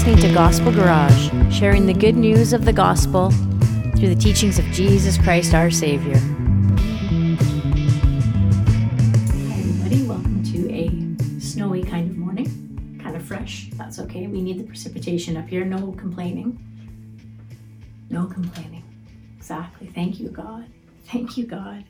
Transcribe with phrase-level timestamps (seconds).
[0.00, 3.30] listening to Gospel Garage, sharing the good news of the gospel
[3.98, 6.16] through the teachings of Jesus Christ our Savior.
[6.16, 6.24] Hi,
[9.58, 10.02] everybody.
[10.04, 10.88] Welcome to a
[11.38, 12.98] snowy kind of morning.
[13.02, 13.68] Kind of fresh.
[13.74, 14.26] That's okay.
[14.26, 15.66] We need the precipitation up here.
[15.66, 16.58] No complaining.
[18.08, 18.84] No complaining.
[19.36, 19.88] Exactly.
[19.88, 20.64] Thank you, God.
[21.04, 21.84] Thank you, God.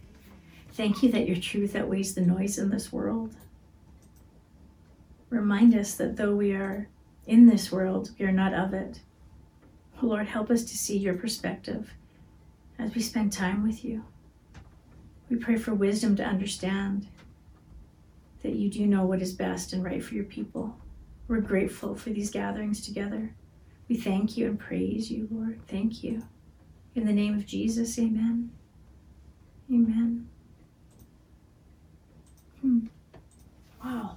[0.72, 3.36] Thank you that your truth outweighs the noise in this world.
[5.28, 6.88] Remind us that though we are
[7.30, 9.00] in this world, we are not of it.
[10.02, 11.94] Lord, help us to see your perspective
[12.76, 14.04] as we spend time with you.
[15.30, 17.06] We pray for wisdom to understand
[18.42, 20.76] that you do know what is best and right for your people.
[21.28, 23.32] We're grateful for these gatherings together.
[23.88, 25.60] We thank you and praise you, Lord.
[25.68, 26.24] Thank you.
[26.96, 28.50] In the name of Jesus, amen.
[29.72, 30.28] Amen.
[32.60, 32.86] Hmm.
[33.84, 34.16] Wow.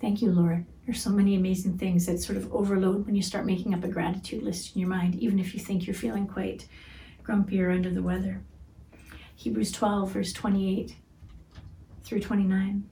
[0.00, 0.66] Thank you, Lord.
[0.86, 3.88] There's so many amazing things that sort of overload when you start making up a
[3.88, 6.68] gratitude list in your mind, even if you think you're feeling quite
[7.24, 8.40] grumpy or under the weather.
[9.34, 10.94] Hebrews 12, verse 28
[12.04, 12.88] through 29.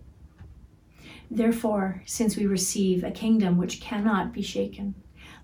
[1.30, 4.96] Therefore, since we receive a kingdom which cannot be shaken,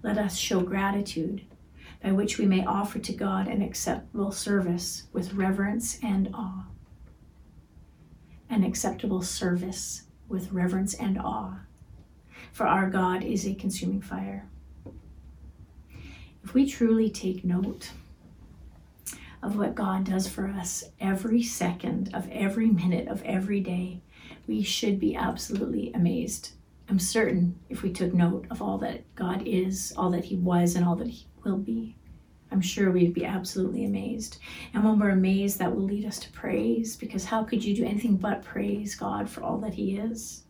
[0.03, 1.43] let us show gratitude
[2.03, 6.67] by which we may offer to God an acceptable service with reverence and awe.
[8.49, 11.61] An acceptable service with reverence and awe,
[12.53, 14.47] for our God is a consuming fire.
[16.43, 17.91] If we truly take note
[19.43, 24.01] of what God does for us every second of every minute of every day,
[24.47, 26.53] we should be absolutely amazed.
[26.89, 30.75] I'm certain if we took note of all that God is, all that He was,
[30.75, 31.97] and all that He will be,
[32.51, 34.39] I'm sure we'd be absolutely amazed.
[34.75, 37.85] And when we're amazed, that will lead us to praise, because how could you do
[37.85, 40.43] anything but praise God for all that He is?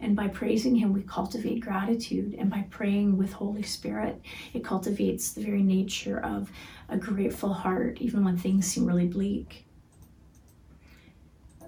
[0.00, 2.34] And by praising Him, we cultivate gratitude.
[2.38, 4.20] And by praying with Holy Spirit,
[4.52, 6.50] it cultivates the very nature of
[6.88, 9.64] a grateful heart, even when things seem really bleak.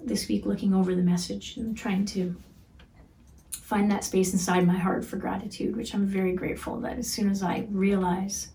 [0.03, 2.35] This week, looking over the message and trying to
[3.51, 7.31] find that space inside my heart for gratitude, which I'm very grateful that as soon
[7.31, 8.49] as I realize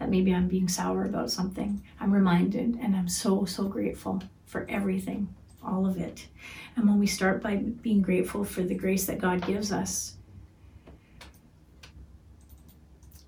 [0.00, 4.66] that maybe I'm being sour about something, I'm reminded and I'm so, so grateful for
[4.68, 5.32] everything,
[5.66, 6.26] all of it.
[6.76, 10.16] And when we start by being grateful for the grace that God gives us,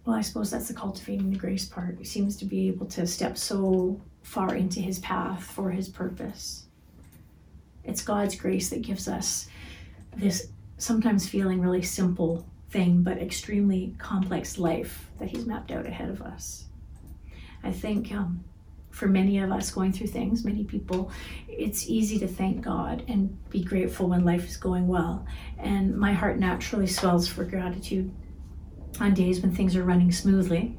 [0.04, 1.96] well, I suppose that's the cultivating the grace part.
[1.98, 6.66] He seems to be able to step so far into his path for his purpose.
[7.84, 9.48] It's God's grace that gives us
[10.16, 16.10] this sometimes feeling really simple thing, but extremely complex life that He's mapped out ahead
[16.10, 16.66] of us.
[17.62, 18.44] I think um,
[18.98, 21.12] for many of us going through things, many people,
[21.46, 25.24] it's easy to thank God and be grateful when life is going well.
[25.56, 28.12] And my heart naturally swells for gratitude
[28.98, 30.76] on days when things are running smoothly,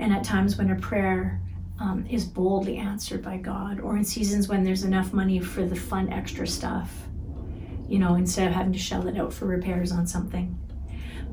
[0.00, 1.40] and at times when a prayer
[1.78, 5.76] um, is boldly answered by God, or in seasons when there's enough money for the
[5.76, 6.90] fun extra stuff,
[7.88, 10.58] you know, instead of having to shell it out for repairs on something.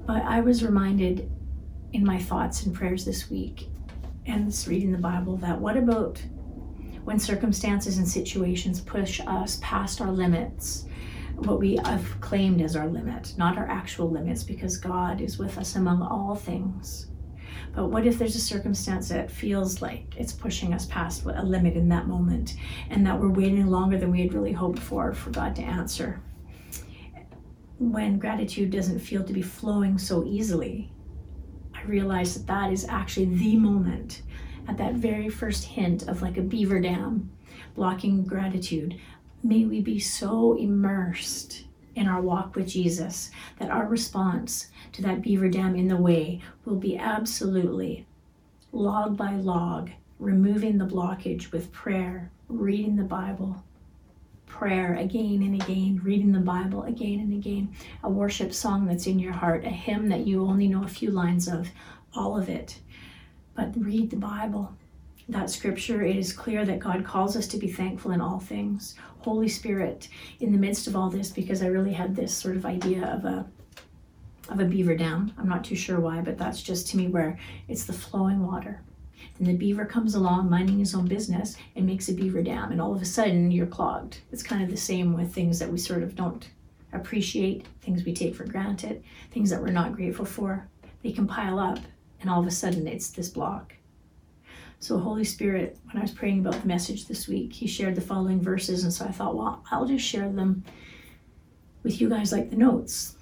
[0.06, 1.32] But I was reminded
[1.92, 3.70] in my thoughts and prayers this week
[4.26, 6.22] and this reading the Bible that what about
[7.04, 10.86] when circumstances and situations push us past our limits,
[11.36, 15.58] what we have claimed as our limit, not our actual limits, because God is with
[15.58, 17.08] us among all things.
[17.76, 21.76] But what if there's a circumstance that feels like it's pushing us past a limit
[21.76, 22.56] in that moment
[22.90, 26.22] and that we're waiting longer than we had really hoped for for God to answer?
[27.92, 30.92] when gratitude doesn't feel to be flowing so easily,
[31.84, 34.22] I realize that that is actually the moment
[34.68, 37.30] at that very first hint of like a beaver dam
[37.76, 39.00] blocking gratitude.
[39.44, 45.22] May we be so immersed in our walk with Jesus that our response to that
[45.22, 48.06] beaver dam in the way will be absolutely
[48.72, 53.64] log by log, removing the blockage with prayer, reading the Bible,
[54.64, 59.20] prayer again and again, reading the Bible again and again, a worship song that's in
[59.20, 61.68] your heart, a hymn that you only know a few lines of,
[62.16, 62.80] all of it.
[63.56, 64.74] But read the Bible.
[65.28, 68.96] That scripture, it is clear that God calls us to be thankful in all things.
[69.20, 70.08] Holy Spirit,
[70.40, 73.26] in the midst of all this, because I really had this sort of idea of
[73.26, 73.46] a
[74.48, 75.34] of a beaver dam.
[75.38, 77.38] I'm not too sure why, but that's just to me where
[77.68, 78.82] it's the flowing water
[79.38, 82.82] then the beaver comes along minding his own business and makes a beaver dam, and
[82.82, 84.20] all of a sudden you're clogged.
[84.32, 86.50] It's kind of the same with things that we sort of don't
[86.94, 90.68] appreciate, things we take for granted, things that we're not grateful for.
[91.02, 91.80] They can pile up,
[92.22, 93.74] and all of a sudden it's this block.
[94.80, 98.02] So, Holy Spirit, when I was praying about the message this week, He shared the
[98.02, 100.64] following verses, and so I thought, well, I'll just share them
[101.84, 103.16] with you guys like the notes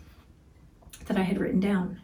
[1.05, 2.00] that I had written down.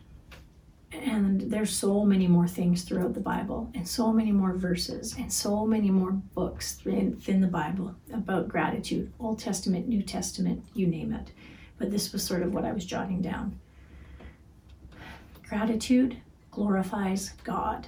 [0.92, 5.32] And there's so many more things throughout the Bible, and so many more verses, and
[5.32, 11.14] so many more books within the Bible about gratitude Old Testament, New Testament, you name
[11.14, 11.32] it.
[11.78, 13.60] But this was sort of what I was jotting down.
[15.48, 16.18] Gratitude
[16.52, 17.88] glorifies God.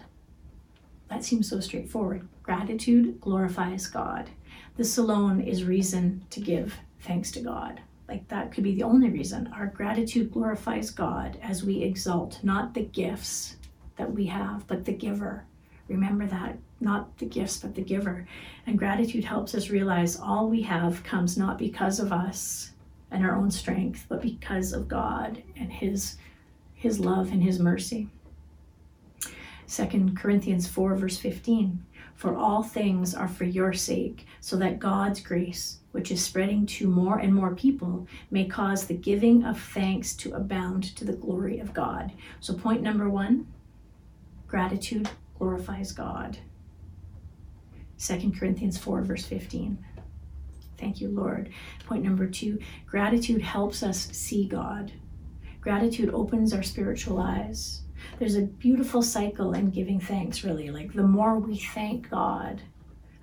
[1.10, 2.28] That seems so straightforward.
[2.44, 4.30] Gratitude glorifies God.
[4.78, 7.82] This alone is reason to give thanks to God.
[8.10, 9.52] Like that could be the only reason.
[9.54, 13.58] Our gratitude glorifies God as we exalt not the gifts
[13.98, 15.46] that we have, but the giver.
[15.88, 18.28] Remember that, not the gifts, but the giver.
[18.66, 22.72] And gratitude helps us realize all we have comes not because of us
[23.12, 26.18] and our own strength, but because of God and His,
[26.74, 28.10] His love and His mercy.
[29.68, 31.86] 2 Corinthians 4, verse 15
[32.16, 36.88] For all things are for your sake, so that God's grace which is spreading to
[36.88, 41.60] more and more people, may cause the giving of thanks to abound to the glory
[41.60, 42.12] of God.
[42.40, 43.48] So, point number one
[44.48, 46.38] gratitude glorifies God.
[48.00, 49.78] 2 Corinthians 4, verse 15.
[50.78, 51.50] Thank you, Lord.
[51.86, 54.92] Point number two gratitude helps us see God.
[55.60, 57.82] Gratitude opens our spiritual eyes.
[58.18, 60.70] There's a beautiful cycle in giving thanks, really.
[60.70, 62.62] Like the more we thank God,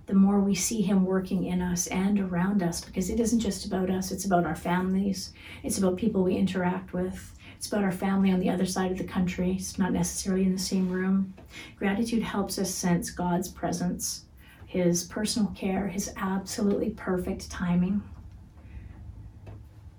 [0.06, 3.67] the more we see Him working in us and around us because it isn't just
[3.67, 5.32] about us, it's about our families,
[5.62, 7.32] it's about people we interact with.
[7.56, 9.56] It's about our family on the other side of the country.
[9.58, 11.32] It's not necessarily in the same room.
[11.76, 14.26] Gratitude helps us sense God's presence,
[14.67, 18.02] His personal care, His absolutely perfect timing.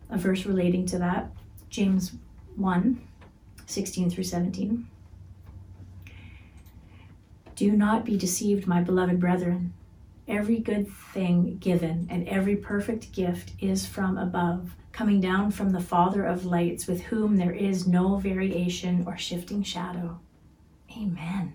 [0.09, 1.31] A verse relating to that,
[1.69, 2.13] James
[2.55, 3.01] 1
[3.65, 4.87] 16 through 17.
[7.57, 9.73] Do not be deceived, my beloved brethren.
[10.27, 15.79] Every good thing given and every perfect gift is from above, coming down from the
[15.79, 20.19] Father of lights, with whom there is no variation or shifting shadow.
[20.91, 21.53] Amen.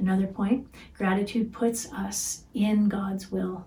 [0.00, 3.66] Another point gratitude puts us in God's will.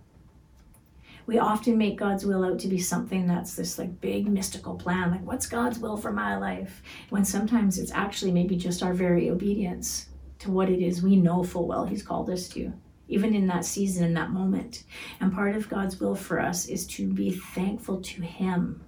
[1.26, 5.12] We often make God's will out to be something that's this like big mystical plan,
[5.12, 6.82] like what's God's will for my life?
[7.10, 10.08] When sometimes it's actually maybe just our very obedience
[10.40, 12.74] to what it is we know full well He's called us to
[13.12, 14.84] even in that season, in that moment.
[15.20, 18.84] And part of God's will for us is to be thankful to Him,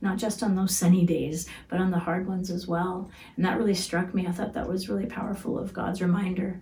[0.00, 3.10] not just on those sunny days, but on the hard ones as well.
[3.36, 4.26] And that really struck me.
[4.26, 6.60] I thought that was really powerful of God's reminder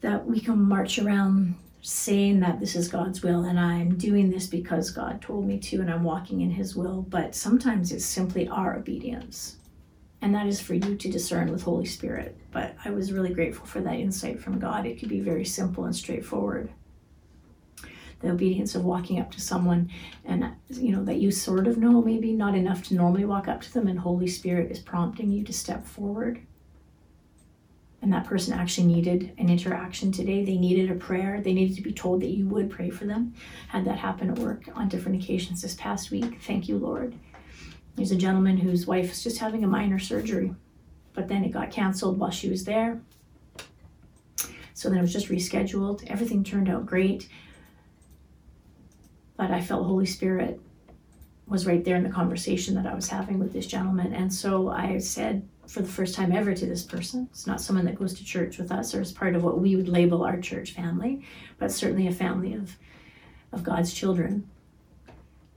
[0.00, 4.46] that we can march around saying that this is God's will and I'm doing this
[4.46, 7.02] because God told me to and I'm walking in His will.
[7.02, 9.56] But sometimes it's simply our obedience
[10.24, 12.34] and that is for you to discern with Holy Spirit.
[12.50, 14.86] But I was really grateful for that insight from God.
[14.86, 16.70] It could be very simple and straightforward.
[18.20, 19.90] The obedience of walking up to someone
[20.24, 23.60] and you know that you sort of know, maybe not enough to normally walk up
[23.60, 26.40] to them, and Holy Spirit is prompting you to step forward.
[28.00, 30.42] And that person actually needed an interaction today.
[30.42, 31.42] They needed a prayer.
[31.42, 33.34] They needed to be told that you would pray for them.
[33.68, 36.40] Had that happen at work on different occasions this past week.
[36.40, 37.14] Thank you, Lord.
[37.96, 40.54] There's a gentleman whose wife was just having a minor surgery,
[41.12, 43.00] but then it got canceled while she was there.
[44.74, 46.04] So then it was just rescheduled.
[46.10, 47.28] Everything turned out great.
[49.36, 50.60] But I felt Holy Spirit
[51.46, 54.12] was right there in the conversation that I was having with this gentleman.
[54.12, 57.84] And so I said for the first time ever to this person, it's not someone
[57.84, 60.40] that goes to church with us or is part of what we would label our
[60.40, 61.24] church family,
[61.58, 62.76] but certainly a family of,
[63.52, 64.48] of God's children.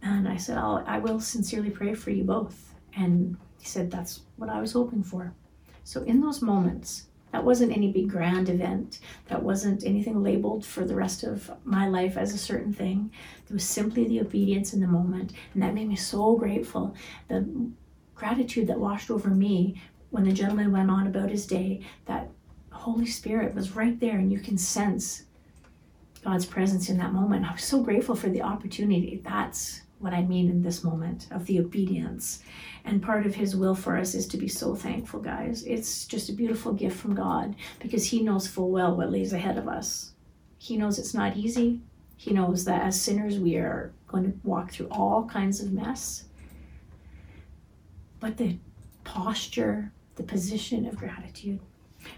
[0.08, 2.74] And I said, I'll, I will sincerely pray for you both.
[2.96, 5.34] And he said, That's what I was hoping for.
[5.84, 9.00] So, in those moments, that wasn't any big grand event.
[9.28, 13.12] That wasn't anything labeled for the rest of my life as a certain thing.
[13.50, 15.34] It was simply the obedience in the moment.
[15.54, 16.96] And that made me so grateful.
[17.28, 17.70] The
[18.16, 22.30] gratitude that washed over me when the gentleman went on about his day, that
[22.72, 25.24] Holy Spirit was right there and you can sense
[26.24, 27.46] God's presence in that moment.
[27.46, 29.22] I was so grateful for the opportunity.
[29.26, 32.44] That's what I mean in this moment of the obedience.
[32.86, 35.64] And part of His will for us is to be so thankful, guys.
[35.64, 39.58] It's just a beautiful gift from God because He knows full well what lays ahead
[39.58, 40.14] of us.
[40.58, 41.82] He knows it's not easy.
[42.16, 46.26] He knows that as sinners, we are going to walk through all kinds of mess.
[48.20, 48.58] But the
[49.04, 51.60] posture, the position of gratitude.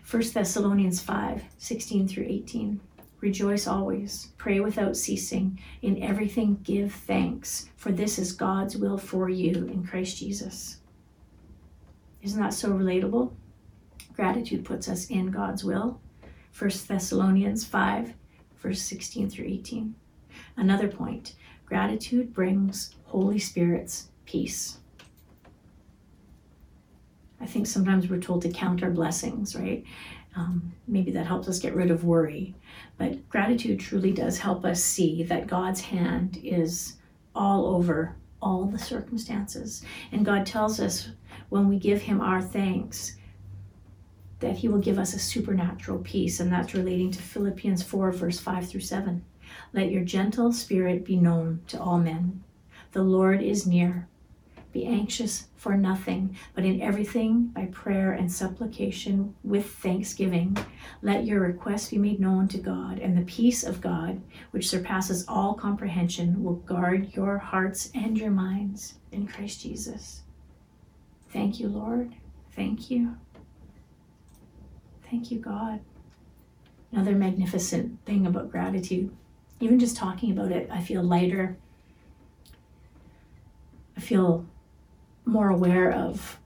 [0.09, 2.79] 1 Thessalonians 5 16 through 18.
[3.21, 9.29] Rejoice always, pray without ceasing, in everything give thanks, for this is God's will for
[9.29, 10.77] you in Christ Jesus.
[12.21, 13.33] Isn't that so relatable?
[14.13, 15.99] Gratitude puts us in God's will.
[16.57, 18.13] 1 Thessalonians 5,
[18.59, 19.95] verse 16 through 18.
[20.57, 21.35] Another point
[21.65, 24.79] gratitude brings Holy Spirit's peace.
[27.41, 29.85] I think sometimes we're told to count our blessings, right?
[30.39, 32.55] Um, maybe that helps us get rid of worry.
[32.97, 36.95] But gratitude truly does help us see that God's hand is
[37.35, 39.83] all over all the circumstances.
[40.13, 41.09] And God tells us
[41.49, 43.17] when we give Him our thanks
[44.39, 46.39] that He will give us a supernatural peace.
[46.39, 49.25] And that's relating to Philippians 4, verse 5 through 7.
[49.73, 52.45] Let your gentle spirit be known to all men.
[52.93, 54.07] The Lord is near.
[54.71, 60.55] Be anxious for nothing, but in everything by prayer and supplication with thanksgiving.
[61.01, 64.21] Let your requests be made known to God, and the peace of God,
[64.51, 70.21] which surpasses all comprehension, will guard your hearts and your minds in Christ Jesus.
[71.29, 72.13] Thank you, Lord.
[72.51, 73.15] Thank you.
[75.09, 75.79] Thank you, God.
[76.91, 79.11] Another magnificent thing about gratitude,
[79.59, 81.57] even just talking about it, I feel lighter.
[83.97, 84.45] I feel
[85.29, 86.39] more aware of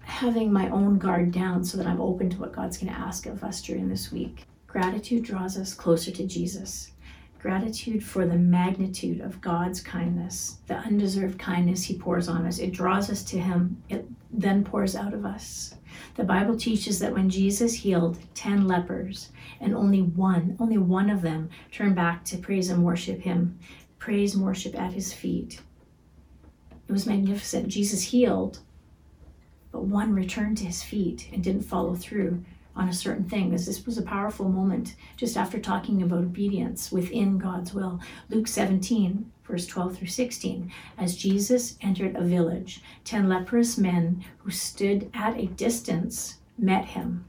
[0.00, 3.26] having my own guard down so that I'm open to what God's going to ask
[3.26, 4.46] of us during this week.
[4.66, 6.92] Gratitude draws us closer to Jesus.
[7.38, 12.58] Gratitude for the magnitude of God's kindness, the undeserved kindness He pours on us.
[12.58, 15.74] It draws us to Him, it then pours out of us.
[16.16, 21.22] The Bible teaches that when Jesus healed 10 lepers and only one, only one of
[21.22, 23.58] them turned back to praise and worship Him,
[23.98, 25.60] praise and worship at His feet,
[26.88, 27.68] it was magnificent.
[27.68, 28.60] Jesus healed,
[29.70, 32.42] but one returned to his feet and didn't follow through
[32.74, 33.50] on a certain thing.
[33.50, 38.00] This, this was a powerful moment just after talking about obedience within God's will.
[38.30, 40.72] Luke 17, verse 12 through 16.
[40.96, 47.28] As Jesus entered a village, ten leprous men who stood at a distance met him,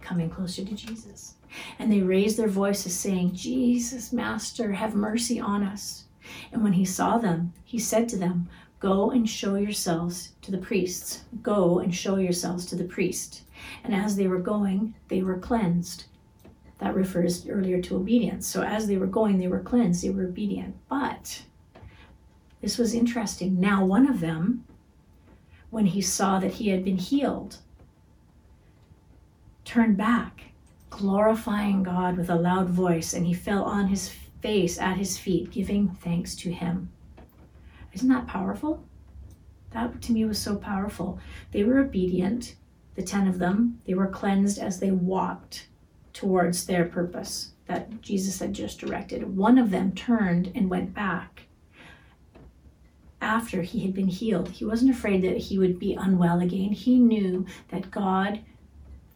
[0.00, 1.34] coming closer to Jesus.
[1.78, 6.04] And they raised their voices, saying, Jesus, Master, have mercy on us.
[6.52, 8.48] And when he saw them, he said to them,
[8.80, 11.24] Go and show yourselves to the priests.
[11.42, 13.42] Go and show yourselves to the priest.
[13.82, 16.04] And as they were going, they were cleansed.
[16.78, 18.46] That refers earlier to obedience.
[18.46, 20.76] So as they were going, they were cleansed, they were obedient.
[20.88, 21.42] But
[22.60, 23.58] this was interesting.
[23.58, 24.64] Now, one of them,
[25.70, 27.56] when he saw that he had been healed,
[29.64, 30.52] turned back,
[30.88, 34.08] glorifying God with a loud voice, and he fell on his
[34.40, 36.90] face at his feet, giving thanks to him.
[37.92, 38.84] Isn't that powerful?
[39.70, 41.18] That to me was so powerful.
[41.52, 42.54] They were obedient,
[42.94, 43.80] the 10 of them.
[43.86, 45.68] They were cleansed as they walked
[46.12, 49.36] towards their purpose that Jesus had just directed.
[49.36, 51.42] One of them turned and went back
[53.20, 54.48] after he had been healed.
[54.48, 56.72] He wasn't afraid that he would be unwell again.
[56.72, 58.40] He knew that God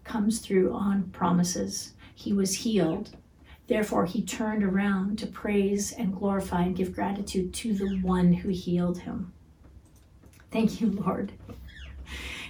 [0.05, 1.95] comes through on promises.
[2.15, 3.17] He was healed
[3.69, 8.49] Therefore, he turned around to praise and glorify and give gratitude to the one who
[8.49, 9.33] healed him.
[10.51, 11.33] Thank you, Lord.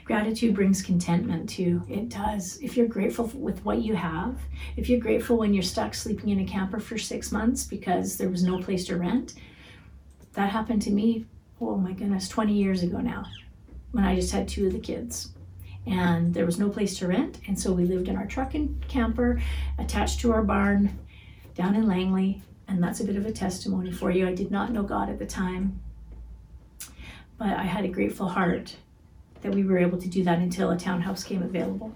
[0.04, 1.82] Gratitude brings contentment too.
[1.88, 2.58] It does.
[2.60, 4.36] If you're grateful with what you have,
[4.76, 8.28] if you're grateful when you're stuck sleeping in a camper for six months because there
[8.28, 9.34] was no place to rent,
[10.32, 11.26] that happened to me,
[11.60, 13.24] oh my goodness, 20 years ago now,
[13.92, 15.32] when I just had two of the kids
[15.86, 17.38] and there was no place to rent.
[17.48, 19.42] And so we lived in our truck and camper
[19.78, 20.98] attached to our barn
[21.54, 22.42] down in Langley.
[22.68, 24.26] And that's a bit of a testimony for you.
[24.26, 25.80] I did not know God at the time,
[27.36, 28.76] but I had a grateful heart
[29.42, 31.92] that we were able to do that until a townhouse came available.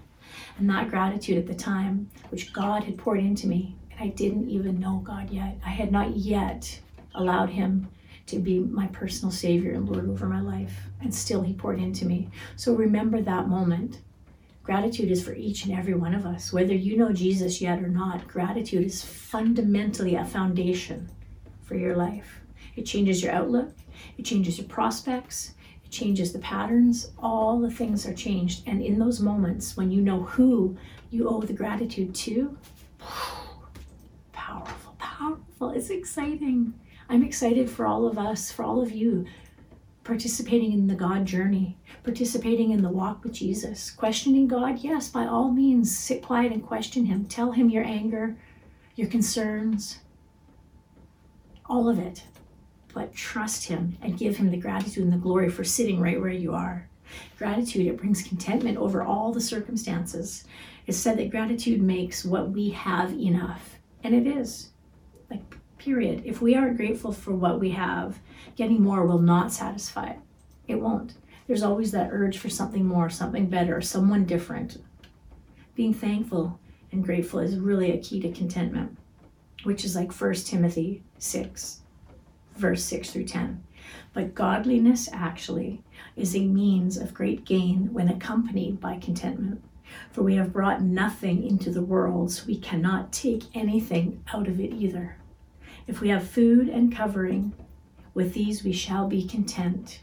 [0.57, 4.49] And that gratitude at the time, which God had poured into me, and I didn't
[4.49, 5.57] even know God yet.
[5.65, 6.79] I had not yet
[7.15, 7.87] allowed Him
[8.27, 10.73] to be my personal Savior and Lord over my life.
[11.01, 12.29] And still, He poured into me.
[12.55, 14.01] So remember that moment.
[14.63, 16.51] Gratitude is for each and every one of us.
[16.51, 21.09] Whether you know Jesus yet or not, gratitude is fundamentally a foundation
[21.63, 22.41] for your life.
[22.75, 23.73] It changes your outlook,
[24.17, 25.53] it changes your prospects,
[25.85, 27.11] it changes the patterns.
[27.17, 28.67] All the things are changed.
[28.67, 30.77] And in those moments when you know who
[31.11, 32.57] you owe the gratitude to,
[34.33, 35.71] powerful, powerful.
[35.71, 36.73] It's exciting.
[37.09, 39.25] I'm excited for all of us, for all of you,
[40.03, 44.79] participating in the God journey, participating in the walk with Jesus, questioning God.
[44.79, 47.25] Yes, by all means, sit quiet and question Him.
[47.25, 48.37] Tell Him your anger,
[48.95, 49.99] your concerns,
[51.65, 52.23] all of it.
[52.93, 56.29] But trust Him and give Him the gratitude and the glory for sitting right where
[56.29, 56.89] you are.
[57.37, 60.43] Gratitude, it brings contentment over all the circumstances.
[60.87, 63.77] It's said that gratitude makes what we have enough.
[64.03, 64.71] And it is.
[65.29, 66.23] Like period.
[66.25, 68.19] If we aren't grateful for what we have,
[68.55, 70.19] getting more will not satisfy it.
[70.67, 71.13] It won't.
[71.47, 74.77] There's always that urge for something more, something better, someone different.
[75.75, 76.59] Being thankful
[76.91, 78.97] and grateful is really a key to contentment,
[79.63, 81.81] which is like 1 Timothy 6,
[82.55, 83.63] verse 6 through 10.
[84.13, 85.83] But godliness actually
[86.15, 89.63] is a means of great gain when accompanied by contentment.
[90.11, 94.59] For we have brought nothing into the world, so we cannot take anything out of
[94.59, 95.17] it either.
[95.87, 97.53] If we have food and covering,
[98.13, 100.01] with these we shall be content.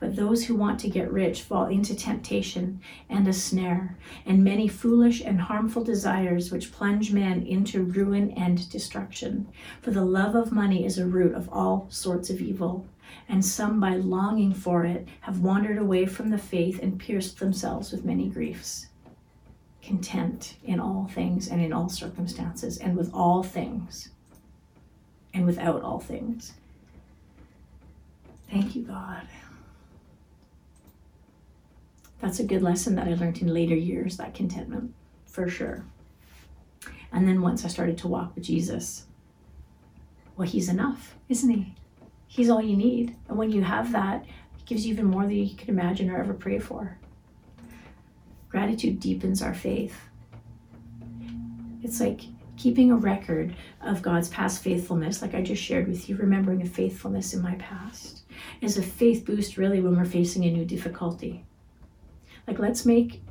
[0.00, 2.80] But those who want to get rich fall into temptation
[3.10, 8.68] and a snare, and many foolish and harmful desires which plunge men into ruin and
[8.70, 9.46] destruction.
[9.82, 12.86] For the love of money is a root of all sorts of evil,
[13.28, 17.92] and some, by longing for it, have wandered away from the faith and pierced themselves
[17.92, 18.88] with many griefs.
[19.82, 24.10] Content in all things and in all circumstances, and with all things,
[25.34, 26.52] and without all things.
[28.50, 29.26] Thank you, God.
[32.20, 34.94] That's a good lesson that I learned in later years, that contentment,
[35.26, 35.84] for sure.
[37.12, 39.06] And then once I started to walk with Jesus,
[40.36, 41.74] well, He's enough, isn't He?
[42.28, 43.16] He's all you need.
[43.28, 44.24] And when you have that,
[44.56, 46.96] He gives you even more than you could imagine or ever pray for.
[48.52, 49.98] Gratitude deepens our faith.
[51.82, 52.20] It's like
[52.58, 56.66] keeping a record of God's past faithfulness, like I just shared with you, remembering a
[56.66, 58.24] faithfulness in my past,
[58.60, 61.46] is a faith boost really when we're facing a new difficulty.
[62.46, 63.22] Like, let's make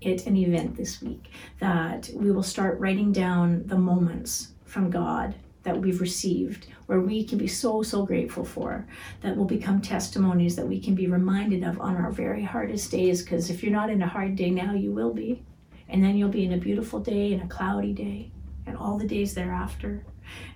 [0.00, 5.36] it an event this week that we will start writing down the moments from God
[5.64, 8.86] that we've received where we can be so, so grateful for,
[9.22, 13.22] that will become testimonies that we can be reminded of on our very hardest days.
[13.22, 15.42] Because if you're not in a hard day now, you will be.
[15.88, 18.30] And then you'll be in a beautiful day and a cloudy day
[18.66, 20.04] and all the days thereafter.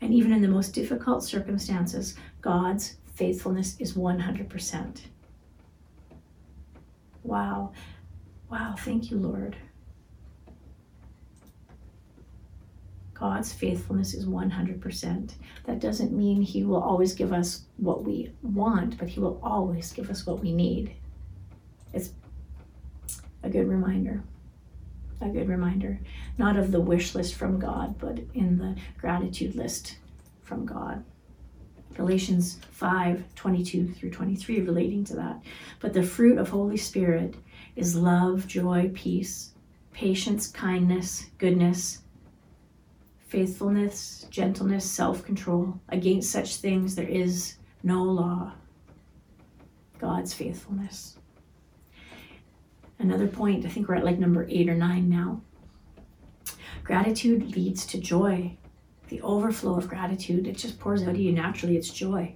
[0.01, 5.01] And even in the most difficult circumstances, God's faithfulness is 100%.
[7.23, 7.73] Wow.
[8.51, 9.57] Wow, thank you, Lord.
[13.19, 15.33] God's faithfulness is 100%.
[15.65, 19.93] That doesn't mean He will always give us what we want, but He will always
[19.93, 20.95] give us what we need.
[21.93, 22.13] It's
[23.43, 24.23] a good reminder.
[25.21, 25.99] A good reminder.
[26.37, 29.97] Not of the wish list from God, but in the gratitude list
[30.43, 31.05] from God.
[31.95, 35.43] Galatians 5 22 through 23, relating to that.
[35.81, 37.35] But the fruit of Holy Spirit
[37.75, 39.55] is love, joy, peace,
[39.93, 42.03] patience, kindness, goodness,
[43.29, 45.81] faithfulness, gentleness, self control.
[45.89, 48.53] Against such things there is no law.
[49.99, 51.17] God's faithfulness.
[52.99, 55.41] Another point, I think we're at like number eight or nine now.
[56.83, 58.57] Gratitude leads to joy.
[59.09, 61.77] The overflow of gratitude, it just pours out of you naturally.
[61.77, 62.35] It's joy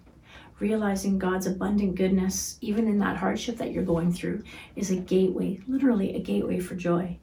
[0.62, 4.44] realizing God's abundant goodness, even in that hardship that you're going through,
[4.76, 7.18] is a gateway, literally a gateway for joy.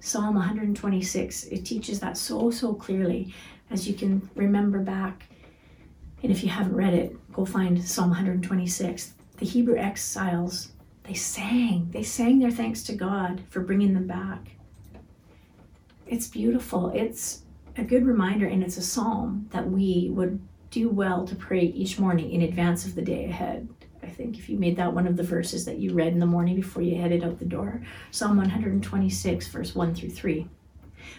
[0.00, 3.34] Psalm 126, it teaches that so, so clearly
[3.70, 5.24] as you can remember back.
[6.22, 9.14] And if you haven't read it, go find Psalm 126.
[9.36, 11.88] The Hebrew exiles, they sang.
[11.90, 14.56] They sang their thanks to God for bringing them back.
[16.06, 16.90] It's beautiful.
[16.94, 17.42] It's
[17.76, 21.98] a good reminder, and it's a psalm that we would do well to pray each
[21.98, 23.68] morning in advance of the day ahead.
[24.16, 26.56] Think if you made that one of the verses that you read in the morning
[26.56, 30.48] before you headed out the door, Psalm 126, verse 1 through 3.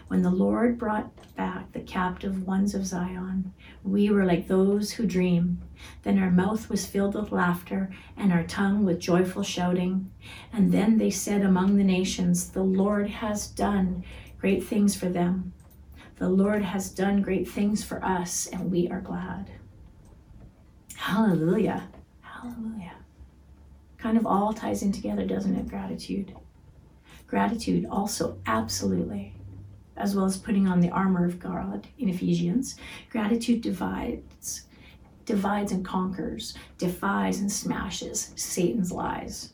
[0.07, 5.05] When the Lord brought back the captive ones of Zion, we were like those who
[5.05, 5.61] dream.
[6.01, 10.11] Then our mouth was filled with laughter and our tongue with joyful shouting.
[10.51, 14.03] And then they said among the nations, The Lord has done
[14.39, 15.53] great things for them.
[16.15, 19.51] The Lord has done great things for us, and we are glad.
[20.95, 21.89] Hallelujah.
[22.41, 22.95] Hallelujah.
[23.97, 25.67] Kind of all ties in together, doesn't it?
[25.67, 26.35] Gratitude.
[27.25, 29.33] Gratitude also, absolutely,
[29.95, 32.75] as well as putting on the armor of God in Ephesians.
[33.09, 34.67] Gratitude divides,
[35.25, 39.53] divides and conquers, defies and smashes Satan's lies.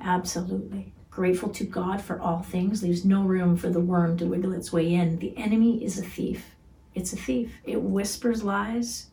[0.00, 4.52] Absolutely grateful to God for all things, leaves no room for the worm to wiggle
[4.52, 5.18] its way in.
[5.18, 6.54] The enemy is a thief.
[6.94, 7.54] It's a thief.
[7.64, 9.06] It whispers lies.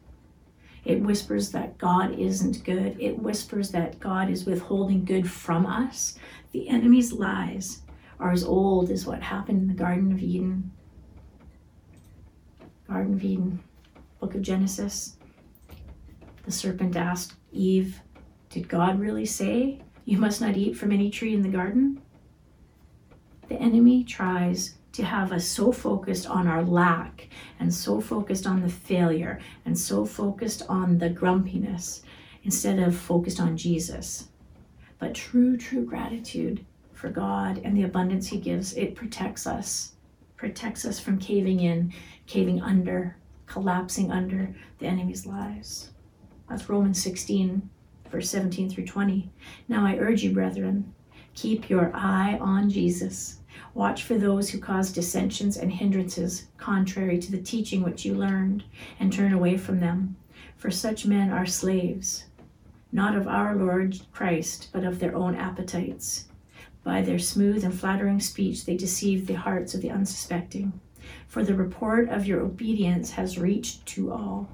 [0.86, 2.98] It whispers that God isn't good.
[3.00, 6.18] It whispers that God is withholding good from us.
[6.52, 7.82] The enemy's lies
[8.20, 10.72] are as old as what happened in the Garden of Eden.
[12.88, 13.64] Garden of Eden,
[14.20, 15.18] book of Genesis.
[16.46, 18.02] The serpent asked Eve,
[18.50, 22.02] Did God really say you must not eat from any tree in the garden.
[23.48, 27.28] The enemy tries to have us so focused on our lack
[27.60, 32.04] and so focused on the failure and so focused on the grumpiness
[32.44, 34.30] instead of focused on Jesus.
[35.00, 39.94] But true, true gratitude for God and the abundance He gives, it protects us,
[40.38, 41.92] protects us from caving in,
[42.28, 45.90] caving under, collapsing under the enemy's lies.
[46.50, 47.68] That's Romans 16,
[48.12, 49.30] verse 17 through 20.
[49.68, 50.94] Now I urge you, brethren,
[51.34, 53.40] keep your eye on Jesus.
[53.74, 58.64] Watch for those who cause dissensions and hindrances contrary to the teaching which you learned,
[59.00, 60.16] and turn away from them.
[60.56, 62.26] For such men are slaves,
[62.92, 66.26] not of our Lord Christ, but of their own appetites.
[66.84, 70.80] By their smooth and flattering speech, they deceive the hearts of the unsuspecting.
[71.28, 74.50] For the report of your obedience has reached to all.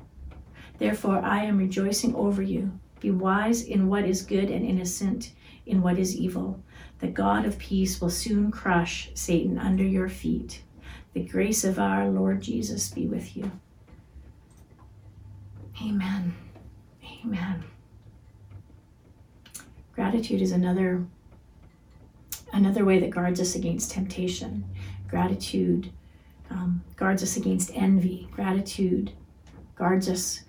[0.78, 2.80] Therefore, I am rejoicing over you.
[3.00, 5.32] Be wise in what is good and innocent
[5.66, 6.62] in what is evil.
[7.00, 10.62] The God of peace will soon crush Satan under your feet.
[11.14, 13.52] The grace of our Lord Jesus be with you.
[15.82, 16.36] Amen.
[17.24, 17.64] Amen.
[19.94, 21.06] Gratitude is another
[22.52, 24.66] another way that guards us against temptation.
[25.08, 25.92] Gratitude
[26.50, 28.28] um, guards us against envy.
[28.32, 29.12] Gratitude
[29.76, 30.42] guards us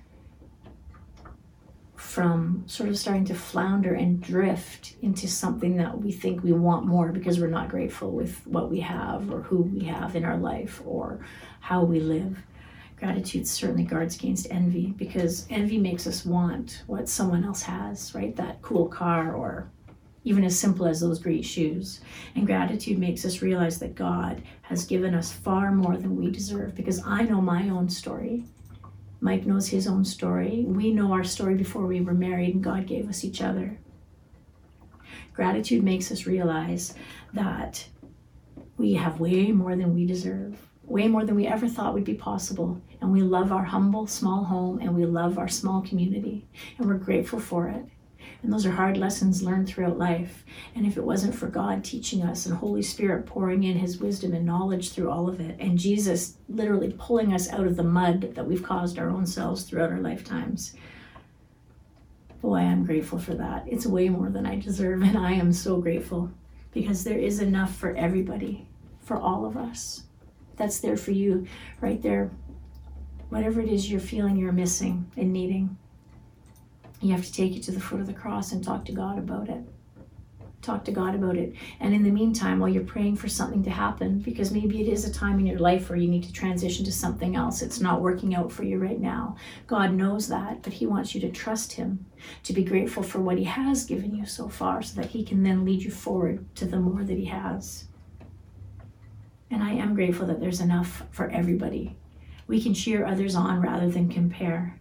[2.11, 6.85] from sort of starting to flounder and drift into something that we think we want
[6.85, 10.37] more because we're not grateful with what we have or who we have in our
[10.37, 11.25] life or
[11.61, 12.37] how we live.
[12.97, 18.35] Gratitude certainly guards against envy because envy makes us want what someone else has, right?
[18.35, 19.71] That cool car or
[20.25, 22.01] even as simple as those great shoes.
[22.35, 26.75] And gratitude makes us realize that God has given us far more than we deserve
[26.75, 28.47] because I know my own story.
[29.21, 30.65] Mike knows his own story.
[30.67, 33.79] We know our story before we were married, and God gave us each other.
[35.35, 36.95] Gratitude makes us realize
[37.33, 37.87] that
[38.77, 42.15] we have way more than we deserve, way more than we ever thought would be
[42.15, 42.81] possible.
[43.01, 46.47] And we love our humble, small home, and we love our small community,
[46.79, 47.85] and we're grateful for it.
[48.43, 50.45] And those are hard lessons learned throughout life.
[50.75, 54.33] And if it wasn't for God teaching us and Holy Spirit pouring in his wisdom
[54.33, 58.35] and knowledge through all of it, and Jesus literally pulling us out of the mud
[58.35, 60.75] that we've caused our own selves throughout our lifetimes,
[62.41, 63.65] boy, I'm grateful for that.
[63.67, 65.03] It's way more than I deserve.
[65.03, 66.31] And I am so grateful
[66.73, 68.67] because there is enough for everybody,
[69.01, 70.05] for all of us.
[70.57, 71.47] That's there for you
[71.81, 72.31] right there.
[73.29, 75.77] Whatever it is you're feeling you're missing and needing.
[77.01, 79.19] You have to take it to the foot of the cross and talk to God
[79.19, 79.65] about it.
[80.61, 81.55] Talk to God about it.
[81.81, 85.07] And in the meantime, while you're praying for something to happen, because maybe it is
[85.07, 88.03] a time in your life where you need to transition to something else, it's not
[88.03, 89.37] working out for you right now.
[89.67, 92.05] God knows that, but He wants you to trust Him,
[92.43, 95.43] to be grateful for what He has given you so far, so that He can
[95.43, 97.87] then lead you forward to the more that He has.
[99.51, 101.97] And I am grateful that there's enough for everybody.
[102.47, 104.80] We can cheer others on rather than compare.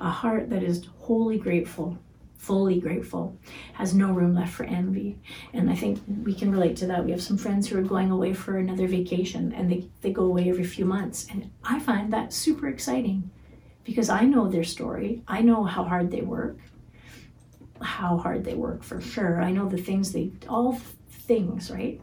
[0.00, 1.98] A heart that is wholly grateful,
[2.36, 3.36] fully grateful,
[3.74, 5.18] has no room left for envy.
[5.52, 7.04] And I think we can relate to that.
[7.04, 10.24] We have some friends who are going away for another vacation and they, they go
[10.24, 11.26] away every few months.
[11.30, 13.30] And I find that super exciting
[13.84, 15.22] because I know their story.
[15.26, 16.58] I know how hard they work,
[17.80, 19.40] how hard they work for sure.
[19.40, 20.78] I know the things they, all
[21.10, 22.00] things, right?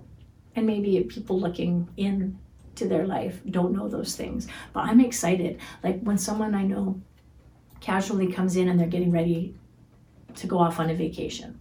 [0.56, 2.40] And maybe people looking in
[2.76, 4.48] to their life don't know those things.
[4.72, 5.60] But I'm excited.
[5.84, 7.02] Like when someone I know
[7.84, 9.54] casually comes in and they're getting ready
[10.36, 11.60] to go off on a vacation.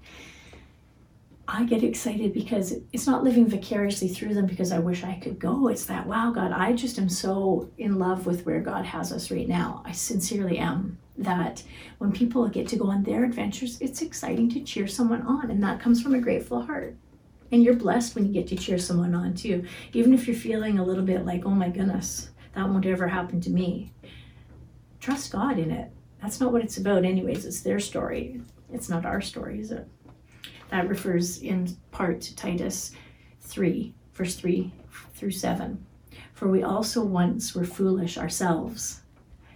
[1.48, 5.40] I get excited because it's not living vicariously through them because I wish I could
[5.40, 5.66] go.
[5.66, 9.30] It's that, wow, God, I just am so in love with where God has us
[9.30, 9.82] right now.
[9.84, 10.98] I sincerely am.
[11.18, 11.62] That
[11.98, 15.62] when people get to go on their adventures, it's exciting to cheer someone on, and
[15.62, 16.96] that comes from a grateful heart.
[17.50, 19.66] And you're blessed when you get to cheer someone on too.
[19.92, 23.42] Even if you're feeling a little bit like, oh my goodness, that won't ever happen
[23.42, 23.92] to me.
[25.00, 27.44] Trust God in it that's not what it's about, anyways.
[27.44, 28.40] It's their story.
[28.72, 29.88] It's not our story, is it?
[30.70, 32.92] That refers in part to Titus
[33.40, 34.72] 3, verse 3
[35.14, 35.84] through 7.
[36.32, 39.02] For we also once were foolish ourselves,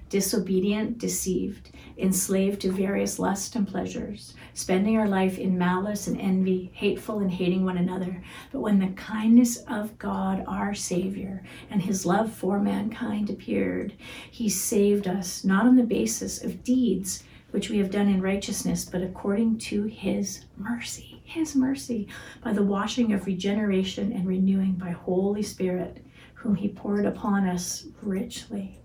[0.08, 6.70] disobedient, deceived enslaved to various lusts and pleasures, spending our life in malice and envy,
[6.74, 8.22] hateful and hating one another.
[8.52, 13.94] But when the kindness of God, our Savior, and his love for mankind appeared,
[14.30, 18.84] he saved us not on the basis of deeds which we have done in righteousness,
[18.84, 22.08] but according to his mercy, his mercy,
[22.42, 26.04] by the washing of regeneration and renewing by Holy Spirit,
[26.34, 28.78] whom he poured upon us richly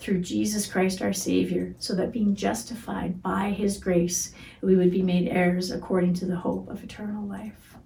[0.00, 4.32] through Jesus Christ our Savior, so that being justified by his grace,
[4.62, 7.76] we would be made heirs according to the hope of eternal life.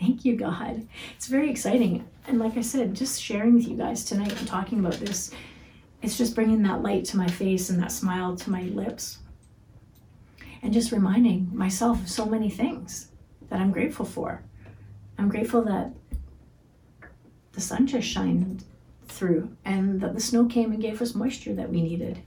[0.00, 0.86] Thank you, God.
[1.14, 2.04] It's very exciting.
[2.26, 5.30] And like I said, just sharing with you guys tonight and talking about this,
[6.02, 9.18] it's just bringing that light to my face and that smile to my lips.
[10.62, 13.08] And just reminding myself of so many things
[13.48, 14.42] that I'm grateful for.
[15.18, 15.92] I'm grateful that
[17.52, 18.64] the sun just shined
[19.14, 22.22] through and that the snow came and gave us moisture that we needed.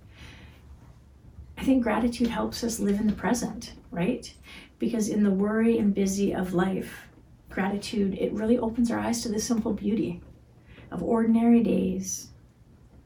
[1.57, 4.31] I think gratitude helps us live in the present, right?
[4.79, 7.07] Because in the worry and busy of life,
[7.49, 10.21] gratitude, it really opens our eyes to the simple beauty
[10.91, 12.29] of ordinary days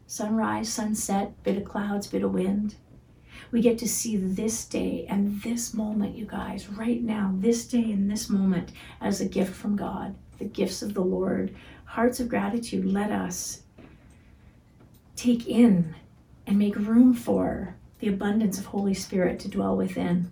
[0.05, 2.75] sunrise, sunset, bit of clouds, bit of wind.
[3.49, 7.93] We get to see this day and this moment, you guys, right now, this day
[7.93, 11.55] and this moment as a gift from God, the gifts of the Lord.
[11.85, 13.61] Hearts of gratitude, let us
[15.21, 15.93] take in
[16.47, 20.31] and make room for the abundance of Holy Spirit to dwell within.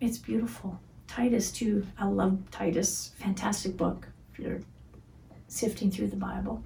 [0.00, 0.80] It's beautiful.
[1.06, 4.60] Titus 2, I love Titus, fantastic book if you're
[5.46, 6.64] sifting through the Bible.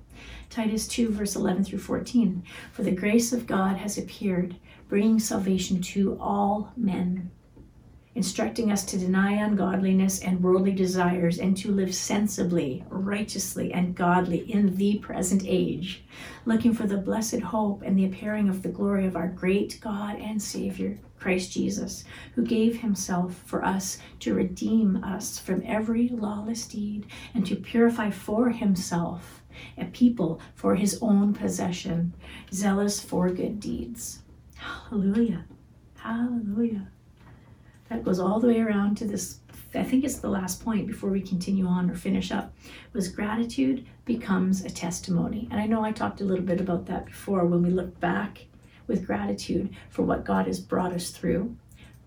[0.48, 2.42] Titus 2, verse 11 through 14.
[2.72, 4.56] For the grace of God has appeared,
[4.88, 7.30] bringing salvation to all men,
[8.14, 14.50] instructing us to deny ungodliness and worldly desires and to live sensibly, righteously, and godly
[14.50, 16.04] in the present age,
[16.44, 20.18] looking for the blessed hope and the appearing of the glory of our great God
[20.18, 26.66] and Savior, Christ Jesus, who gave himself for us to redeem us from every lawless
[26.66, 29.42] deed and to purify for himself
[29.78, 32.14] a people for his own possession,
[32.52, 34.20] zealous for good deeds.
[34.56, 35.44] Hallelujah.
[35.96, 36.91] Hallelujah.
[37.92, 39.40] That goes all the way around to this.
[39.74, 42.54] I think it's the last point before we continue on or finish up
[42.92, 45.48] was gratitude becomes a testimony.
[45.50, 48.46] And I know I talked a little bit about that before when we look back
[48.86, 51.56] with gratitude for what God has brought us through.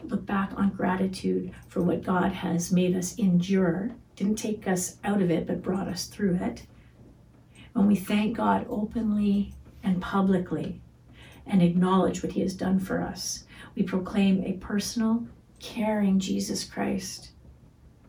[0.04, 3.91] Look back on gratitude for what God has made us endure.
[4.15, 6.63] Didn't take us out of it, but brought us through it
[7.76, 10.80] when we thank God openly and publicly
[11.45, 13.43] and acknowledge what He has done for us,
[13.76, 15.28] we proclaim a personal,
[15.65, 17.32] caring Jesus Christ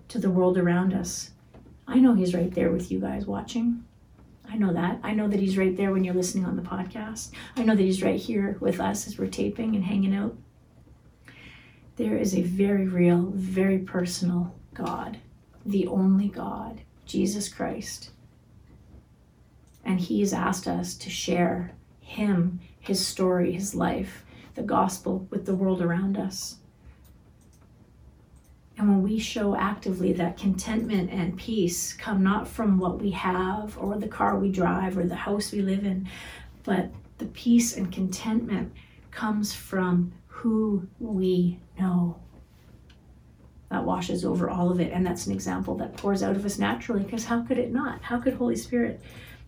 [0.08, 1.30] to the world around us.
[1.86, 3.84] I know He's right there with you guys watching.
[4.48, 5.00] I know that.
[5.02, 7.30] I know that He's right there when you're listening on the podcast.
[7.56, 10.36] I know that He's right here with us as we're taping and hanging out.
[11.96, 15.18] There is a very real, very personal God,
[15.64, 18.10] the only God, Jesus Christ
[19.86, 25.54] and He's asked us to share Him, His story, His life, the gospel with the
[25.54, 26.56] world around us.
[28.78, 33.76] And when we show actively that contentment and peace come not from what we have
[33.78, 36.08] or the car we drive or the house we live in,
[36.62, 38.72] but the peace and contentment
[39.10, 42.20] comes from who we know.
[43.70, 44.92] That washes over all of it.
[44.92, 48.02] And that's an example that pours out of us naturally because how could it not?
[48.02, 49.00] How could Holy Spirit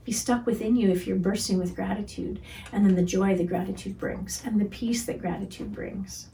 [0.08, 2.40] be stuck within you if you're bursting with gratitude,
[2.72, 6.28] and then the joy that gratitude brings, and the peace that gratitude brings.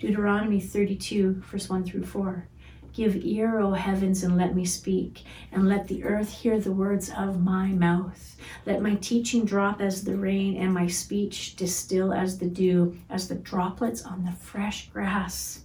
[0.00, 2.48] Deuteronomy 32, verse 1 through 4.
[2.94, 7.12] Give ear, O heavens, and let me speak, and let the earth hear the words
[7.14, 8.34] of my mouth.
[8.64, 13.28] Let my teaching drop as the rain, and my speech distill as the dew, as
[13.28, 15.64] the droplets on the fresh grass,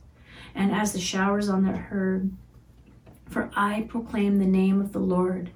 [0.54, 2.36] and as the showers on the herb.
[3.30, 5.52] For I proclaim the name of the Lord.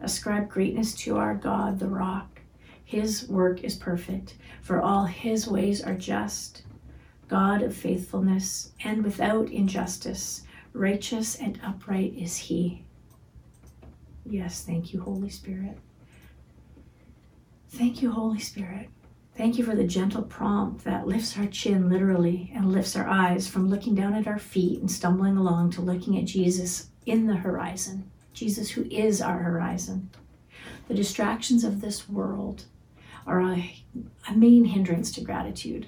[0.00, 2.40] Ascribe greatness to our God, the rock.
[2.82, 6.62] His work is perfect, for all his ways are just.
[7.32, 10.42] God of faithfulness and without injustice,
[10.74, 12.84] righteous and upright is he.
[14.26, 15.78] Yes, thank you, Holy Spirit.
[17.70, 18.90] Thank you, Holy Spirit.
[19.34, 23.48] Thank you for the gentle prompt that lifts our chin literally and lifts our eyes
[23.48, 27.36] from looking down at our feet and stumbling along to looking at Jesus in the
[27.36, 28.10] horizon.
[28.34, 30.10] Jesus, who is our horizon.
[30.86, 32.66] The distractions of this world
[33.26, 33.74] are a,
[34.28, 35.86] a, main hindrance to gratitude.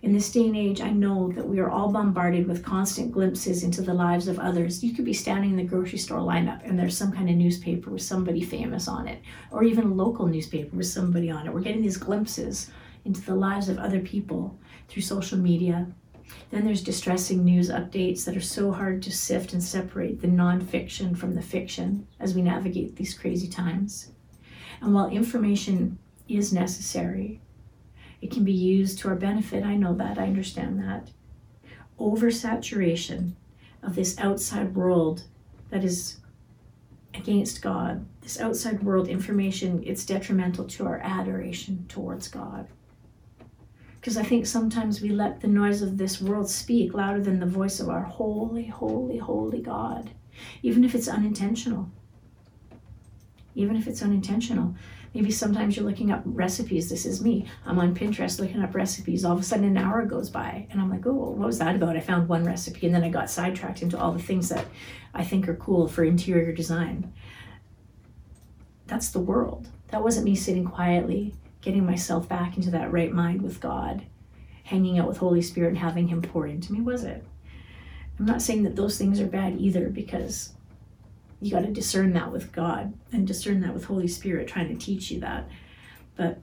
[0.00, 3.64] In this day and age, I know that we are all bombarded with constant glimpses
[3.64, 4.84] into the lives of others.
[4.84, 7.90] You could be standing in the grocery store lineup and there's some kind of newspaper
[7.90, 11.52] with somebody famous on it, or even a local newspaper with somebody on it.
[11.52, 12.70] We're getting these glimpses
[13.04, 14.56] into the lives of other people
[14.88, 15.88] through social media,
[16.50, 21.16] then there's distressing news updates that are so hard to sift and separate the nonfiction
[21.16, 24.12] from the fiction as we navigate these crazy times.
[24.80, 27.40] And while information is necessary,
[28.20, 29.64] it can be used to our benefit.
[29.64, 31.10] I know that, I understand that.
[31.98, 33.32] Oversaturation
[33.82, 35.22] of this outside world
[35.70, 36.18] that is
[37.14, 42.68] against God, this outside world information, it's detrimental to our adoration towards God.
[44.00, 47.46] Because I think sometimes we let the noise of this world speak louder than the
[47.46, 50.10] voice of our holy, holy, holy God,
[50.62, 51.90] even if it's unintentional.
[53.54, 54.76] Even if it's unintentional.
[55.14, 56.88] Maybe sometimes you're looking up recipes.
[56.90, 57.46] This is me.
[57.64, 59.24] I'm on Pinterest looking up recipes.
[59.24, 61.74] All of a sudden, an hour goes by, and I'm like, oh, what was that
[61.74, 61.96] about?
[61.96, 64.66] I found one recipe, and then I got sidetracked into all the things that
[65.14, 67.12] I think are cool for interior design.
[68.86, 69.68] That's the world.
[69.88, 74.04] That wasn't me sitting quietly, getting myself back into that right mind with God,
[74.64, 77.24] hanging out with Holy Spirit and having Him pour into me, was it?
[78.18, 80.52] I'm not saying that those things are bad either because
[81.40, 84.84] you got to discern that with God and discern that with Holy Spirit trying to
[84.84, 85.48] teach you that.
[86.16, 86.40] But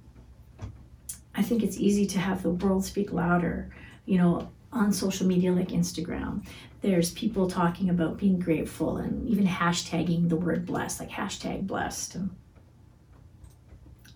[1.36, 3.70] I think it's easy to have the world speak louder,
[4.06, 6.46] you know, on social media like Instagram.
[6.82, 12.18] There's people talking about being grateful and even hashtagging the word blessed, like hashtag blessed.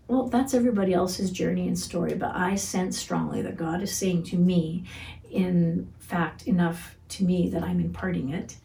[0.08, 4.24] Well, that's everybody else's journey and story, but I sense strongly that God is saying
[4.24, 4.86] to me,
[5.30, 8.56] in fact, enough to me that I'm imparting it,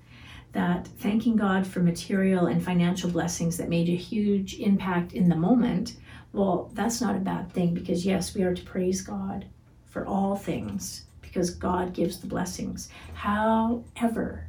[0.55, 5.37] that thanking God for material and financial blessings that made a huge impact in the
[5.37, 5.97] moment,
[6.33, 9.45] well, that's not a bad thing because, yes, we are to praise God
[9.85, 12.89] for all things because God gives the blessings.
[13.15, 14.47] However,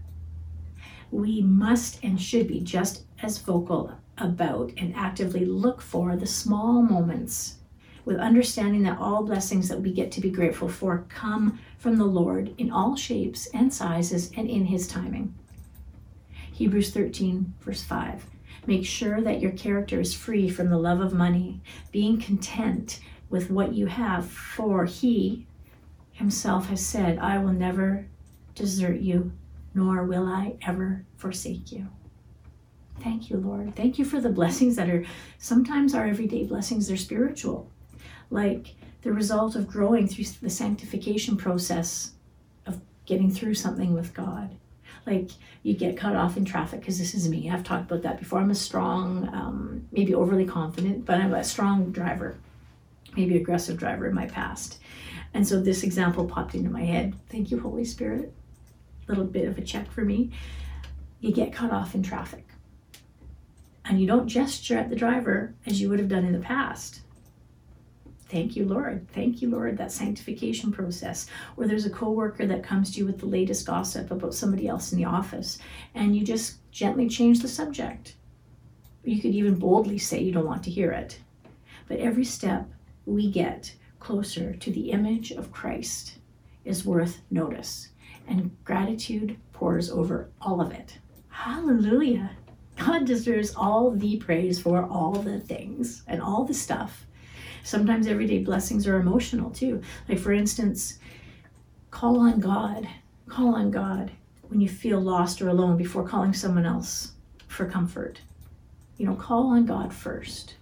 [1.09, 6.83] we must and should be just as vocal about and actively look for the small
[6.83, 7.55] moments
[8.05, 12.05] with understanding that all blessings that we get to be grateful for come from the
[12.05, 15.33] Lord in all shapes and sizes and in His timing.
[16.55, 18.25] Hebrews 13, verse 5.
[18.65, 23.51] Make sure that your character is free from the love of money, being content with
[23.51, 25.45] what you have, for He
[26.13, 28.07] Himself has said, I will never
[28.55, 29.33] desert you,
[29.73, 31.89] nor will I ever forsake you.
[33.01, 33.75] Thank you, Lord.
[33.75, 35.05] Thank you for the blessings that are
[35.37, 37.69] sometimes our everyday blessings, they're spiritual
[38.29, 42.13] like the result of growing through the sanctification process
[42.65, 44.55] of getting through something with God.
[45.05, 45.31] Like
[45.63, 47.49] you get cut off in traffic because this is me.
[47.49, 48.39] I've talked about that before.
[48.39, 52.37] I'm a strong, um, maybe overly confident, but I'm a strong driver,
[53.15, 54.79] maybe aggressive driver in my past.
[55.33, 57.13] And so this example popped into my head.
[57.29, 58.33] Thank you, Holy Spirit.
[59.07, 60.31] A little bit of a check for me.
[61.19, 62.47] You get cut off in traffic.
[63.83, 67.01] And you don't gesture at the driver as you would have done in the past
[68.27, 69.07] Thank you, Lord.
[69.11, 71.27] Thank you, Lord, that sanctification process.
[71.57, 74.91] Or there's a coworker that comes to you with the latest gossip about somebody else
[74.91, 75.59] in the office,
[75.93, 78.15] and you just gently change the subject.
[79.03, 81.19] You could even boldly say you don't want to hear it.
[81.87, 82.67] But every step
[83.05, 86.17] we get closer to the image of Christ
[86.63, 87.89] is worth notice,
[88.27, 90.97] and gratitude pours over all of it.
[91.29, 92.31] Hallelujah.
[92.77, 97.05] God deserves all the praise for all the things and all the stuff
[97.65, 99.81] Sometimes everyday blessings are emotional too.
[100.07, 100.99] Like, for instance,
[101.89, 102.87] call on God.
[103.27, 104.11] Call on God
[104.43, 107.13] when you feel lost or alone before calling someone else
[107.47, 108.21] for comfort.
[108.97, 110.57] You know, call on God first.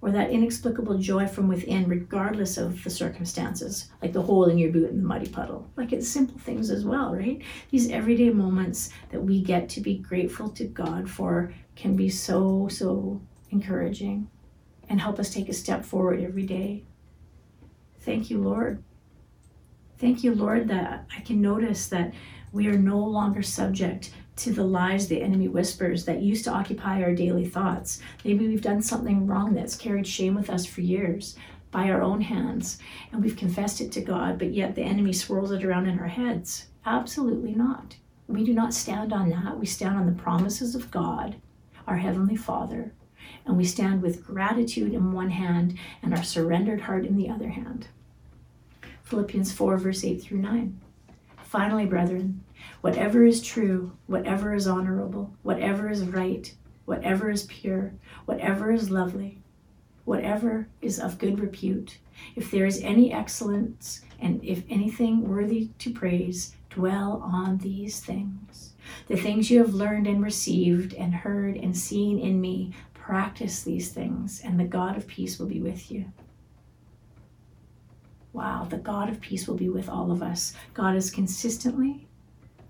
[0.00, 4.70] Or that inexplicable joy from within, regardless of the circumstances, like the hole in your
[4.70, 5.68] boot in the muddy puddle.
[5.76, 7.42] Like it's simple things as well, right?
[7.72, 12.68] These everyday moments that we get to be grateful to God for can be so,
[12.68, 14.28] so encouraging
[14.90, 16.84] and help us take a step forward every day.
[18.00, 18.82] Thank you, Lord.
[19.98, 22.12] Thank you, Lord, that I can notice that
[22.52, 27.02] we are no longer subject to the lies the enemy whispers that used to occupy
[27.02, 28.00] our daily thoughts.
[28.24, 31.36] Maybe we've done something wrong that's carried shame with us for years
[31.70, 32.78] by our own hands,
[33.12, 36.08] and we've confessed it to God, but yet the enemy swirls it around in our
[36.08, 36.66] heads.
[36.84, 37.96] Absolutely not.
[38.26, 39.58] We do not stand on that.
[39.58, 41.36] We stand on the promises of God,
[41.86, 42.92] our Heavenly Father,
[43.46, 47.48] and we stand with gratitude in one hand and our surrendered heart in the other
[47.48, 47.88] hand.
[49.04, 50.80] Philippians 4, verse 8 through 9.
[51.42, 52.44] Finally, brethren,
[52.80, 57.92] whatever is true, whatever is honorable, whatever is right, whatever is pure,
[58.24, 59.38] whatever is lovely,
[60.04, 61.98] whatever is of good repute,
[62.36, 68.74] if there is any excellence and if anything worthy to praise, dwell on these things.
[69.08, 72.72] The things you have learned and received and heard and seen in me,
[73.10, 76.12] Practice these things, and the God of peace will be with you.
[78.32, 80.54] Wow, the God of peace will be with all of us.
[80.74, 82.06] God is consistently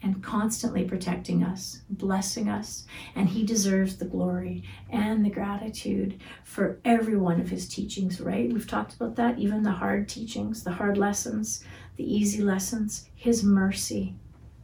[0.03, 6.81] and constantly protecting us, blessing us, and He deserves the glory and the gratitude for
[6.87, 8.51] every one of His teachings, right?
[8.51, 11.63] We've talked about that, even the hard teachings, the hard lessons,
[11.97, 14.15] the easy lessons, His mercy,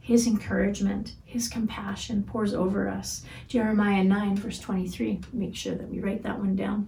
[0.07, 3.25] his encouragement, His compassion pours over us.
[3.49, 5.19] Jeremiah 9, verse 23.
[5.33, 6.87] Make sure that we write that one down.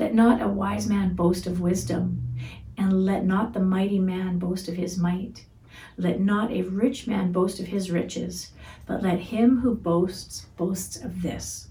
[0.00, 2.34] Let not a wise man boast of wisdom,
[2.76, 5.46] and let not the mighty man boast of his might.
[5.96, 8.50] Let not a rich man boast of his riches,
[8.84, 11.68] but let him who boasts boasts of this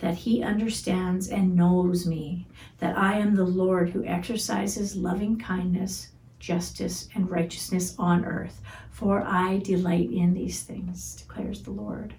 [0.00, 2.48] that he understands and knows me,
[2.78, 6.08] that I am the Lord who exercises loving kindness
[6.42, 8.60] justice, and righteousness on earth,
[9.02, 12.14] for I delight in these things, declares the Lord.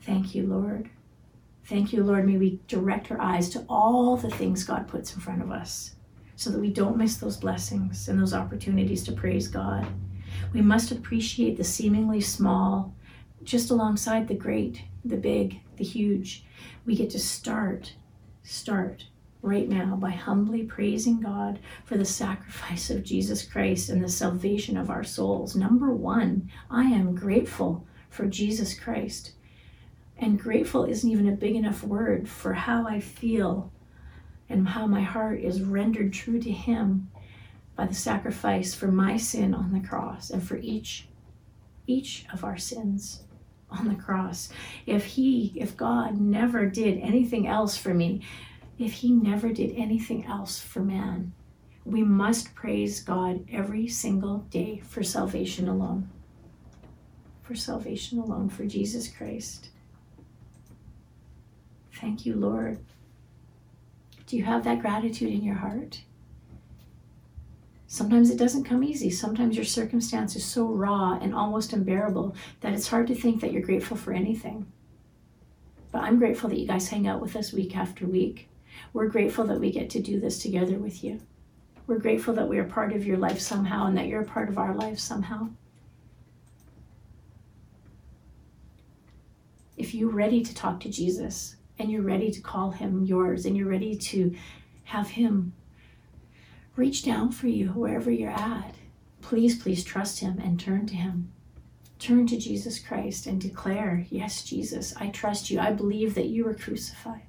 [0.00, 0.88] Thank you, Lord.
[1.64, 2.26] Thank you, Lord.
[2.26, 5.96] May we direct our eyes to all the things God puts in front of us
[6.34, 9.86] so that we don't miss those blessings and those opportunities to praise God.
[10.54, 12.94] We must appreciate the seemingly small
[13.44, 16.46] just alongside the great, the big, the huge.
[16.86, 17.92] We get to start,
[18.42, 19.08] start
[19.42, 24.76] right now by humbly praising God for the sacrifice of Jesus Christ and the salvation
[24.76, 25.56] of our souls.
[25.56, 29.32] Number one, I am grateful for Jesus Christ.
[30.16, 33.72] And grateful isn't even a big enough word for how I feel
[34.48, 37.10] and how my heart is rendered true to Him
[37.74, 41.08] by the sacrifice for my sin on the cross and for each
[41.86, 43.24] each of our sins
[43.70, 44.50] on the cross.
[44.86, 48.22] If he if God never did anything else for me,
[48.82, 51.32] if he never did anything else for man,
[51.84, 56.08] we must praise God every single day for salvation alone.
[57.42, 59.70] For salvation alone, for Jesus Christ.
[61.94, 62.78] Thank you, Lord.
[64.26, 66.02] Do you have that gratitude in your heart?
[67.86, 69.10] Sometimes it doesn't come easy.
[69.10, 73.52] Sometimes your circumstance is so raw and almost unbearable that it's hard to think that
[73.52, 74.66] you're grateful for anything.
[75.90, 78.48] But I'm grateful that you guys hang out with us week after week.
[78.92, 81.20] We're grateful that we get to do this together with you.
[81.86, 84.48] We're grateful that we are part of your life somehow and that you're a part
[84.48, 85.48] of our life somehow.
[89.76, 93.56] If you're ready to talk to Jesus and you're ready to call him yours and
[93.56, 94.34] you're ready to
[94.84, 95.54] have him
[96.76, 98.74] reach down for you wherever you're at.
[99.20, 101.32] Please, please trust Him and turn to Him.
[101.98, 105.60] Turn to Jesus Christ and declare, Yes, Jesus, I trust you.
[105.60, 107.22] I believe that you were crucified.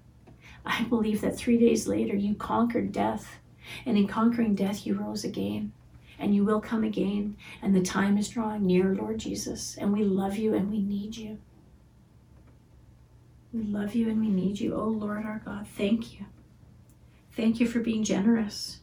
[0.65, 3.39] I believe that three days later you conquered death,
[3.85, 5.71] and in conquering death you rose again.
[6.19, 9.75] And you will come again, and the time is drawing near, Lord Jesus.
[9.77, 11.39] And we love you and we need you.
[13.51, 14.75] We love you and we need you.
[14.75, 16.25] Oh Lord our God, thank you.
[17.35, 18.79] Thank you for being generous.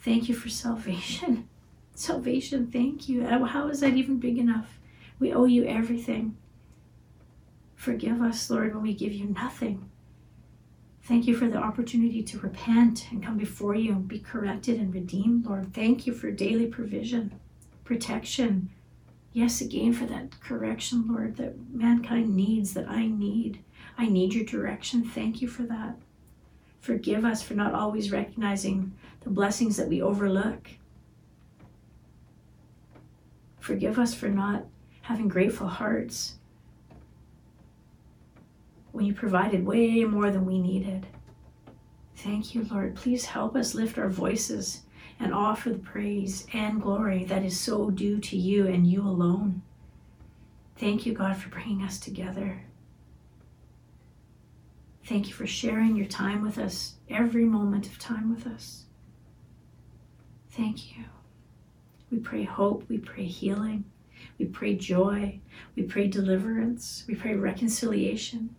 [0.00, 1.48] Thank you for salvation.
[1.94, 3.26] Salvation, thank you.
[3.26, 4.78] How is that even big enough?
[5.18, 6.36] We owe you everything.
[7.74, 9.90] Forgive us, Lord, when we give you nothing.
[11.08, 14.92] Thank you for the opportunity to repent and come before you and be corrected and
[14.92, 15.72] redeemed, Lord.
[15.72, 17.40] Thank you for daily provision,
[17.82, 18.68] protection.
[19.32, 23.60] Yes, again, for that correction, Lord, that mankind needs, that I need.
[23.96, 25.02] I need your direction.
[25.02, 25.96] Thank you for that.
[26.78, 28.92] Forgive us for not always recognizing
[29.22, 30.68] the blessings that we overlook.
[33.60, 34.66] Forgive us for not
[35.00, 36.34] having grateful hearts
[38.98, 41.06] when you provided way more than we needed.
[42.16, 42.96] Thank you, Lord.
[42.96, 44.80] Please help us lift our voices
[45.20, 49.62] and offer the praise and glory that is so due to you and you alone.
[50.78, 52.62] Thank you, God, for bringing us together.
[55.04, 58.86] Thank you for sharing your time with us, every moment of time with us.
[60.50, 61.04] Thank you.
[62.10, 63.84] We pray hope, we pray healing,
[64.40, 65.38] we pray joy,
[65.76, 68.56] we pray deliverance, we pray reconciliation,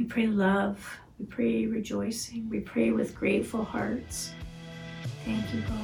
[0.00, 4.32] we pray love, we pray rejoicing, we pray with grateful hearts.
[5.26, 5.76] Thank you, God.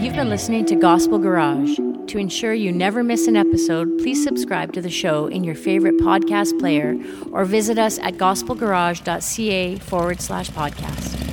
[0.00, 1.76] You've been listening to Gospel Garage.
[2.06, 5.98] To ensure you never miss an episode, please subscribe to the show in your favorite
[5.98, 6.96] podcast player
[7.32, 11.27] or visit us at gospelgarage.ca forward slash podcast.